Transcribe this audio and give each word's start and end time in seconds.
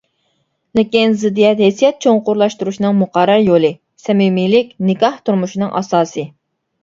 لېكىن 0.77 1.11
زىددىيەت 1.23 1.59
ھېسسىيات 1.63 1.99
چوڭقۇرلاشتۇرۇشنىڭ 2.05 2.97
مۇقەررەر 3.01 3.43
يولى، 3.49 3.71
سەمىمىيلىك 4.05 4.73
نىكاھ 4.89 5.21
تۇرمۇشىنىڭ 5.29 5.77
ئاساسى. 5.81 6.27